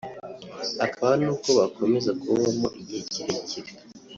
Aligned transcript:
hakaba 0.81 1.11
nubwo 1.21 1.49
bakomeza 1.59 2.09
kububamo 2.19 2.67
igihe 2.79 3.01
kirekire 3.11 3.71